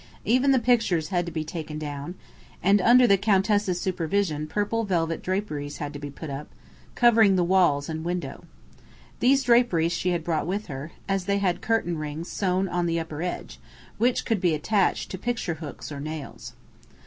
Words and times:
Even 0.25 0.49
the 0.51 0.57
pictures 0.57 1.09
had 1.09 1.27
to 1.27 1.31
be 1.31 1.43
taken 1.43 1.77
down, 1.77 2.15
and 2.63 2.81
under 2.81 3.05
the 3.05 3.19
Countess's 3.19 3.79
supervision 3.79 4.47
purple 4.47 4.83
velvet 4.83 5.21
draperies 5.21 5.77
had 5.77 5.93
to 5.93 5.99
be 5.99 6.09
put 6.09 6.31
up, 6.31 6.47
covering 6.95 7.35
the 7.35 7.43
walls 7.43 7.87
and 7.87 8.03
window. 8.03 8.43
These 9.19 9.43
draperies 9.43 9.91
she 9.91 10.09
had 10.09 10.23
brought 10.23 10.47
with 10.47 10.65
her, 10.65 10.91
and 11.07 11.21
they 11.21 11.37
had 11.37 11.61
curtain 11.61 11.99
rings 11.99 12.31
sewn 12.31 12.67
on 12.67 12.85
at 12.85 12.87
the 12.87 12.99
upper 12.99 13.21
edge, 13.21 13.59
which 13.99 14.25
could 14.25 14.41
be 14.41 14.55
attached 14.55 15.11
to 15.11 15.19
picture 15.19 15.53
hooks 15.61 15.91
or 15.91 15.99
nails. 15.99 16.53